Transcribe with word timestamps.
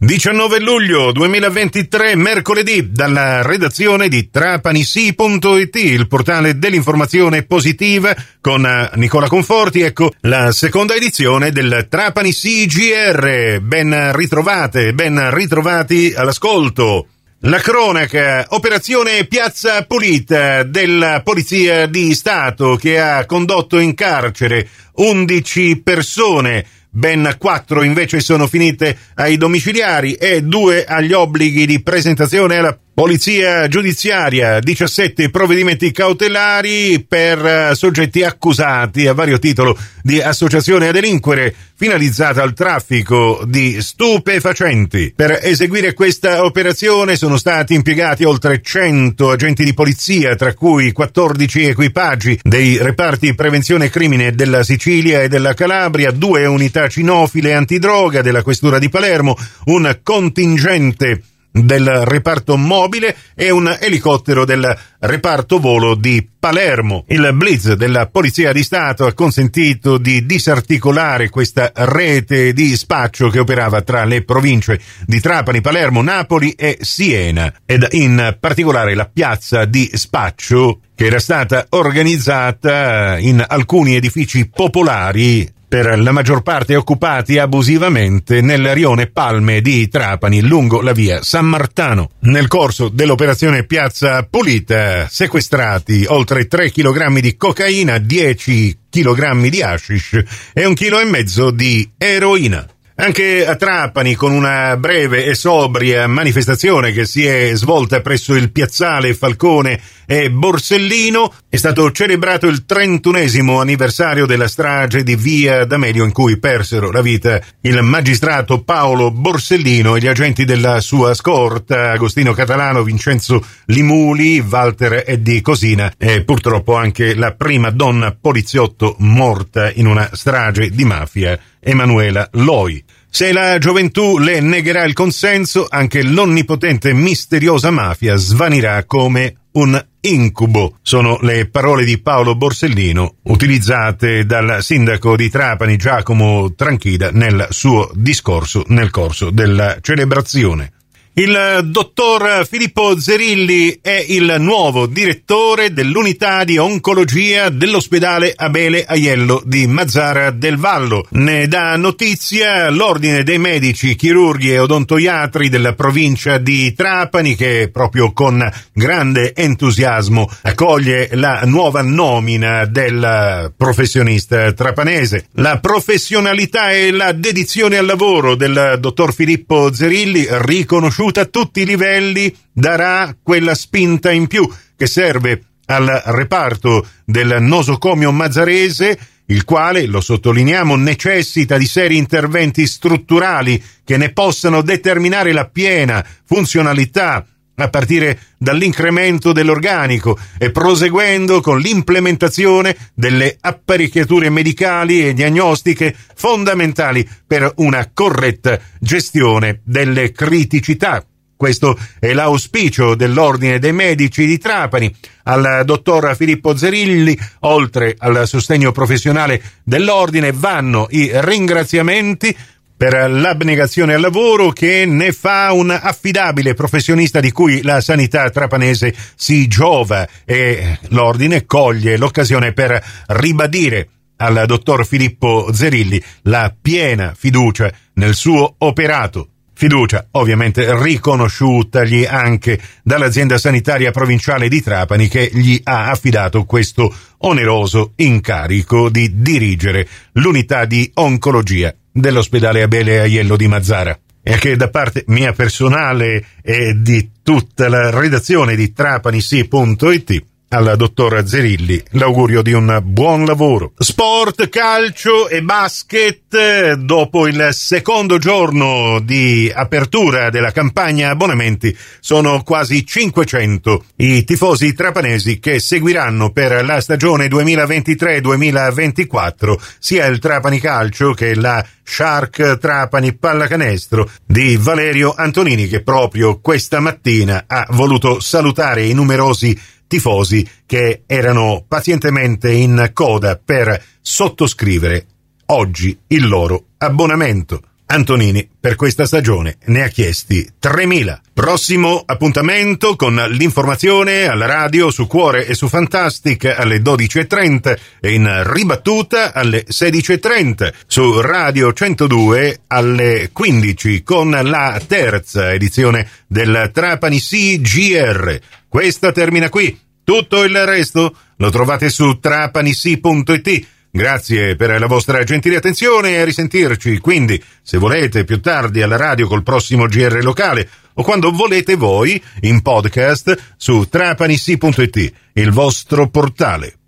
19 0.00 0.60
luglio 0.60 1.10
2023, 1.10 2.14
mercoledì, 2.14 2.92
dalla 2.92 3.42
redazione 3.42 4.06
di 4.08 4.30
trapanisi.it, 4.30 5.74
il 5.74 6.06
portale 6.06 6.56
dell'informazione 6.56 7.42
positiva, 7.42 8.14
con 8.40 8.64
eh, 8.64 8.90
Nicola 8.94 9.26
Conforti. 9.26 9.80
Ecco 9.80 10.12
la 10.20 10.52
seconda 10.52 10.94
edizione 10.94 11.50
del 11.50 11.88
Trapani 11.90 12.32
CGR. 12.32 13.58
Ben 13.60 14.12
ritrovate, 14.14 14.94
ben 14.94 15.34
ritrovati 15.34 16.14
all'ascolto. 16.14 17.08
La 17.40 17.58
cronaca, 17.58 18.46
operazione 18.50 19.24
Piazza 19.24 19.82
Pulita 19.82 20.62
della 20.62 21.22
Polizia 21.24 21.86
di 21.86 22.14
Stato 22.14 22.76
che 22.76 23.00
ha 23.00 23.26
condotto 23.26 23.80
in 23.80 23.94
carcere 23.94 24.68
11 24.92 25.80
persone 25.82 26.64
ben 26.90 27.34
quattro 27.38 27.82
invece 27.82 28.20
sono 28.20 28.46
finite 28.46 28.96
ai 29.14 29.36
domiciliari 29.36 30.14
e 30.14 30.42
due 30.42 30.84
agli 30.84 31.12
obblighi 31.12 31.66
di 31.66 31.82
presentazione 31.82 32.56
alla 32.56 32.78
Polizia 32.98 33.68
giudiziaria, 33.68 34.58
17 34.58 35.30
provvedimenti 35.30 35.92
cautelari 35.92 37.04
per 37.06 37.46
eh, 37.46 37.74
soggetti 37.76 38.24
accusati 38.24 39.06
a 39.06 39.12
vario 39.12 39.38
titolo 39.38 39.78
di 40.02 40.20
associazione 40.20 40.88
a 40.88 40.90
delinquere 40.90 41.54
finalizzata 41.76 42.42
al 42.42 42.54
traffico 42.54 43.44
di 43.46 43.80
stupefacenti. 43.80 45.12
Per 45.14 45.38
eseguire 45.40 45.94
questa 45.94 46.42
operazione 46.44 47.14
sono 47.14 47.36
stati 47.36 47.74
impiegati 47.74 48.24
oltre 48.24 48.60
100 48.60 49.30
agenti 49.30 49.62
di 49.62 49.74
polizia, 49.74 50.34
tra 50.34 50.52
cui 50.54 50.90
14 50.90 51.66
equipaggi 51.66 52.40
dei 52.42 52.78
reparti 52.78 53.32
prevenzione 53.36 53.90
crimine 53.90 54.32
della 54.32 54.64
Sicilia 54.64 55.22
e 55.22 55.28
della 55.28 55.54
Calabria, 55.54 56.10
due 56.10 56.46
unità 56.46 56.88
cinofile 56.88 57.54
antidroga 57.54 58.22
della 58.22 58.42
Questura 58.42 58.80
di 58.80 58.88
Palermo, 58.88 59.36
un 59.66 60.00
contingente 60.02 61.22
del 61.64 61.86
reparto 62.04 62.56
mobile 62.56 63.16
e 63.34 63.50
un 63.50 63.76
elicottero 63.80 64.44
del 64.44 64.76
reparto 65.00 65.58
volo 65.58 65.94
di 65.94 66.26
Palermo. 66.38 67.04
Il 67.08 67.30
blitz 67.34 67.72
della 67.72 68.06
Polizia 68.06 68.52
di 68.52 68.62
Stato 68.62 69.06
ha 69.06 69.12
consentito 69.12 69.98
di 69.98 70.26
disarticolare 70.26 71.30
questa 71.30 71.70
rete 71.74 72.52
di 72.52 72.76
spaccio 72.76 73.28
che 73.28 73.38
operava 73.38 73.82
tra 73.82 74.04
le 74.04 74.24
province 74.24 74.80
di 75.06 75.20
Trapani, 75.20 75.60
Palermo, 75.60 76.02
Napoli 76.02 76.52
e 76.52 76.78
Siena 76.80 77.52
ed 77.64 77.86
in 77.92 78.36
particolare 78.38 78.94
la 78.94 79.08
piazza 79.12 79.64
di 79.64 79.90
spaccio 79.92 80.80
che 80.94 81.06
era 81.06 81.20
stata 81.20 81.66
organizzata 81.70 83.18
in 83.18 83.44
alcuni 83.46 83.94
edifici 83.94 84.48
popolari 84.48 85.56
per 85.68 85.98
la 86.00 86.12
maggior 86.12 86.42
parte 86.42 86.74
occupati 86.74 87.38
abusivamente 87.38 88.40
nel 88.40 88.72
rione 88.72 89.06
Palme 89.06 89.60
di 89.60 89.86
Trapani 89.88 90.40
lungo 90.40 90.80
la 90.80 90.92
via 90.92 91.22
San 91.22 91.46
Martano. 91.46 92.10
Nel 92.20 92.48
corso 92.48 92.88
dell'operazione 92.88 93.64
Piazza 93.64 94.22
Pulita 94.22 95.06
sequestrati 95.08 96.06
oltre 96.08 96.46
3 96.46 96.70
kg 96.72 97.18
di 97.18 97.36
cocaina, 97.36 97.98
10 97.98 98.78
kg 98.90 99.46
di 99.48 99.62
hashish 99.62 100.22
e 100.54 100.64
un 100.64 100.74
chilo 100.74 100.98
e 101.00 101.04
mezzo 101.04 101.50
di 101.50 101.88
eroina. 101.98 102.66
Anche 103.00 103.46
a 103.46 103.54
Trapani, 103.54 104.16
con 104.16 104.32
una 104.32 104.76
breve 104.76 105.24
e 105.24 105.36
sobria 105.36 106.08
manifestazione 106.08 106.90
che 106.90 107.06
si 107.06 107.24
è 107.24 107.52
svolta 107.54 108.00
presso 108.00 108.34
il 108.34 108.50
piazzale 108.50 109.14
Falcone 109.14 109.80
e 110.04 110.32
Borsellino, 110.32 111.32
è 111.48 111.54
stato 111.54 111.92
celebrato 111.92 112.48
il 112.48 112.66
trentunesimo 112.66 113.60
anniversario 113.60 114.26
della 114.26 114.48
strage 114.48 115.04
di 115.04 115.14
Via 115.14 115.64
D'Amelio 115.64 116.04
in 116.04 116.10
cui 116.10 116.38
persero 116.38 116.90
la 116.90 117.00
vita 117.00 117.40
il 117.60 117.80
magistrato 117.82 118.64
Paolo 118.64 119.12
Borsellino 119.12 119.94
e 119.94 120.00
gli 120.00 120.08
agenti 120.08 120.44
della 120.44 120.80
sua 120.80 121.14
scorta, 121.14 121.92
Agostino 121.92 122.32
Catalano, 122.32 122.82
Vincenzo 122.82 123.44
Limuli, 123.66 124.40
Walter 124.40 125.04
Eddi 125.06 125.40
Cosina 125.40 125.92
e 125.96 126.24
purtroppo 126.24 126.74
anche 126.74 127.14
la 127.14 127.32
prima 127.32 127.70
donna 127.70 128.16
poliziotto 128.20 128.96
morta 128.98 129.70
in 129.70 129.86
una 129.86 130.10
strage 130.14 130.70
di 130.70 130.84
mafia 130.84 131.38
Emanuela 131.60 132.28
Loi. 132.32 132.82
Se 133.10 133.32
la 133.32 133.58
gioventù 133.58 134.18
le 134.18 134.40
negherà 134.40 134.84
il 134.84 134.92
consenso, 134.92 135.66
anche 135.68 136.02
l'onnipotente 136.02 136.92
misteriosa 136.92 137.70
mafia 137.70 138.16
svanirà 138.16 138.84
come 138.84 139.34
un 139.52 139.82
incubo. 140.00 140.78
Sono 140.82 141.18
le 141.22 141.48
parole 141.48 141.84
di 141.84 141.98
Paolo 141.98 142.36
Borsellino 142.36 143.16
utilizzate 143.22 144.24
dal 144.24 144.62
sindaco 144.62 145.16
di 145.16 145.30
Trapani 145.30 145.76
Giacomo 145.76 146.54
Tranchida 146.54 147.10
nel 147.10 147.48
suo 147.50 147.90
discorso 147.94 148.64
nel 148.68 148.90
corso 148.90 149.30
della 149.30 149.78
celebrazione. 149.80 150.72
Il 151.18 151.62
dottor 151.64 152.46
Filippo 152.48 152.96
Zerilli 152.96 153.80
è 153.82 154.04
il 154.06 154.36
nuovo 154.38 154.86
direttore 154.86 155.72
dell'unità 155.72 156.44
di 156.44 156.58
oncologia 156.58 157.48
dell'ospedale 157.48 158.32
Abele 158.36 158.84
Aiello 158.84 159.42
di 159.44 159.66
Mazzara 159.66 160.30
del 160.30 160.58
Vallo. 160.58 161.08
Ne 161.10 161.48
dà 161.48 161.74
notizia 161.74 162.70
l'Ordine 162.70 163.24
dei 163.24 163.38
Medici, 163.38 163.96
Chirurghi 163.96 164.52
e 164.52 164.60
Odontoiatri 164.60 165.48
della 165.48 165.72
provincia 165.72 166.38
di 166.38 166.72
Trapani 166.72 167.34
che 167.34 167.68
proprio 167.72 168.12
con 168.12 168.48
grande 168.72 169.34
entusiasmo 169.34 170.30
accoglie 170.42 171.08
la 171.14 171.40
nuova 171.46 171.82
nomina 171.82 172.64
del 172.64 173.52
professionista 173.56 174.52
trapanese. 174.52 175.26
La 175.32 175.58
professionalità 175.58 176.70
e 176.70 176.92
la 176.92 177.10
dedizione 177.10 177.76
al 177.76 177.86
lavoro 177.86 178.36
del 178.36 178.76
dottor 178.78 179.12
Filippo 179.12 179.72
Zerilli 179.74 180.24
riconosciuta 180.30 181.06
riconosciuta 181.08 181.20
a 181.22 181.24
tutti 181.26 181.62
i 181.62 181.66
livelli, 181.66 182.34
darà 182.52 183.16
quella 183.22 183.54
spinta 183.54 184.10
in 184.10 184.26
più 184.26 184.48
che 184.76 184.86
serve 184.86 185.42
al 185.66 185.86
reparto 186.06 186.86
del 187.04 187.38
nosocomio 187.40 188.12
mazzarese, 188.12 188.98
il 189.26 189.44
quale, 189.44 189.86
lo 189.86 190.00
sottolineiamo, 190.00 190.76
necessita 190.76 191.58
di 191.58 191.66
seri 191.66 191.96
interventi 191.96 192.66
strutturali 192.66 193.62
che 193.84 193.96
ne 193.98 194.12
possano 194.12 194.62
determinare 194.62 195.32
la 195.32 195.46
piena 195.46 196.04
funzionalità 196.24 197.26
a 197.64 197.68
partire 197.68 198.18
dall'incremento 198.38 199.32
dell'organico 199.32 200.18
e 200.38 200.50
proseguendo 200.50 201.40
con 201.40 201.58
l'implementazione 201.58 202.76
delle 202.94 203.36
apparecchiature 203.40 204.30
medicali 204.30 205.06
e 205.06 205.14
diagnostiche 205.14 205.94
fondamentali 206.14 207.08
per 207.26 207.52
una 207.56 207.90
corretta 207.92 208.58
gestione 208.78 209.60
delle 209.64 210.12
criticità. 210.12 211.04
Questo 211.38 211.78
è 212.00 212.12
l'auspicio 212.14 212.96
dell'Ordine 212.96 213.60
dei 213.60 213.72
Medici 213.72 214.26
di 214.26 214.38
Trapani. 214.38 214.92
Al 215.24 215.62
dottor 215.64 216.16
Filippo 216.16 216.56
Zerilli, 216.56 217.16
oltre 217.40 217.94
al 217.96 218.26
sostegno 218.26 218.72
professionale 218.72 219.40
dell'Ordine, 219.62 220.32
vanno 220.32 220.88
i 220.90 221.08
ringraziamenti 221.12 222.36
per 222.78 223.10
l'abnegazione 223.10 223.94
al 223.94 224.00
lavoro 224.00 224.50
che 224.50 224.86
ne 224.86 225.10
fa 225.10 225.50
un 225.50 225.70
affidabile 225.70 226.54
professionista 226.54 227.18
di 227.18 227.32
cui 227.32 227.60
la 227.62 227.80
sanità 227.80 228.30
trapanese 228.30 228.94
si 229.16 229.48
giova 229.48 230.06
e 230.24 230.78
l'ordine 230.90 231.44
coglie 231.44 231.96
l'occasione 231.96 232.52
per 232.52 232.80
ribadire 233.08 233.88
al 234.18 234.44
dottor 234.46 234.86
Filippo 234.86 235.52
Zerilli 235.52 236.00
la 236.22 236.54
piena 236.60 237.14
fiducia 237.16 237.68
nel 237.94 238.14
suo 238.14 238.54
operato. 238.58 239.30
Fiducia 239.54 240.06
ovviamente 240.12 240.80
riconosciutagli 240.80 242.04
anche 242.04 242.60
dall'azienda 242.84 243.38
sanitaria 243.38 243.90
provinciale 243.90 244.48
di 244.48 244.62
Trapani 244.62 245.08
che 245.08 245.28
gli 245.32 245.60
ha 245.64 245.90
affidato 245.90 246.44
questo 246.44 246.94
oneroso 247.18 247.94
incarico 247.96 248.88
di 248.88 249.20
dirigere 249.20 249.88
l'unità 250.12 250.64
di 250.64 250.88
oncologia 250.94 251.74
dell'ospedale 252.00 252.62
Abele 252.62 253.00
Aiello 253.00 253.36
di 253.36 253.48
Mazzara 253.48 253.98
e 254.22 254.36
che 254.36 254.56
da 254.56 254.68
parte 254.68 255.04
mia 255.06 255.32
personale 255.32 256.24
e 256.42 256.74
di 256.76 257.10
tutta 257.22 257.68
la 257.68 257.90
redazione 257.90 258.56
di 258.56 258.72
trapanisi.it 258.72 260.24
al 260.50 260.74
dottor 260.76 261.26
Zerilli 261.26 261.82
l'augurio 261.90 262.40
di 262.42 262.52
un 262.52 262.80
buon 262.82 263.24
lavoro. 263.24 263.72
Sport, 263.76 264.48
calcio 264.48 265.28
e 265.28 265.42
basket. 265.42 266.72
Dopo 266.74 267.26
il 267.26 267.48
secondo 267.52 268.18
giorno 268.18 269.00
di 269.00 269.50
apertura 269.54 270.30
della 270.30 270.52
campagna 270.52 271.10
abbonamenti 271.10 271.76
sono 272.00 272.42
quasi 272.42 272.86
500 272.86 273.84
i 273.96 274.24
tifosi 274.24 274.72
trapanesi 274.74 275.38
che 275.38 275.60
seguiranno 275.60 276.30
per 276.30 276.64
la 276.64 276.80
stagione 276.80 277.26
2023-2024 277.26 279.56
sia 279.78 280.06
il 280.06 280.18
Trapani 280.18 280.58
Calcio 280.60 281.12
che 281.12 281.34
la 281.34 281.62
Shark 281.82 282.56
Trapani 282.58 283.14
Pallacanestro 283.14 284.08
di 284.24 284.56
Valerio 284.58 285.12
Antonini 285.16 285.68
che 285.68 285.82
proprio 285.82 286.40
questa 286.40 286.80
mattina 286.80 287.44
ha 287.46 287.66
voluto 287.70 288.20
salutare 288.20 288.84
i 288.84 288.92
numerosi 288.92 289.58
tifosi 289.88 290.48
che 290.64 291.02
erano 291.06 291.64
pazientemente 291.66 292.52
in 292.52 292.90
coda 292.92 293.40
per 293.42 293.82
sottoscrivere 294.00 295.06
oggi 295.46 295.98
il 296.08 296.28
loro 296.28 296.66
abbonamento. 296.78 297.62
Antonini 297.90 298.46
per 298.60 298.76
questa 298.76 299.06
stagione 299.06 299.56
ne 299.66 299.82
ha 299.82 299.88
chiesti 299.88 300.46
3.000. 300.60 301.20
Prossimo 301.32 302.02
appuntamento 302.04 302.96
con 302.96 303.14
l'informazione 303.30 304.26
alla 304.26 304.44
radio 304.44 304.90
su 304.90 305.06
Cuore 305.06 305.46
e 305.46 305.54
su 305.54 305.68
Fantastic 305.68 306.44
alle 306.44 306.80
12.30 306.80 307.78
e 308.00 308.12
in 308.12 308.42
ribattuta 308.44 309.32
alle 309.32 309.64
16.30 309.66 310.72
su 310.86 311.20
Radio 311.20 311.72
102 311.72 312.60
alle 312.66 313.30
15 313.32 314.02
con 314.02 314.30
la 314.30 314.78
terza 314.86 315.52
edizione 315.52 316.08
del 316.26 316.70
Trapani 316.74 317.18
CGR. 317.18 318.38
Questa 318.68 319.12
termina 319.12 319.48
qui. 319.48 319.86
Tutto 320.04 320.44
il 320.44 320.66
resto 320.66 321.16
lo 321.36 321.50
trovate 321.50 321.88
su 321.88 322.18
trapanisi.it 322.18 323.66
Grazie 323.90 324.54
per 324.56 324.78
la 324.78 324.86
vostra 324.86 325.22
gentile 325.24 325.56
attenzione 325.56 326.10
e 326.10 326.20
a 326.20 326.24
risentirci. 326.24 326.98
Quindi, 326.98 327.42
se 327.62 327.78
volete, 327.78 328.24
più 328.24 328.40
tardi 328.40 328.82
alla 328.82 328.96
radio 328.96 329.26
col 329.26 329.42
prossimo 329.42 329.86
GR 329.86 330.22
locale 330.22 330.68
o 330.94 331.02
quando 331.02 331.30
volete 331.30 331.74
voi 331.76 332.22
in 332.40 332.60
podcast 332.60 333.54
su 333.56 333.88
trapanissi.it, 333.88 335.12
il 335.34 335.50
vostro 335.52 336.08
portale 336.08 336.78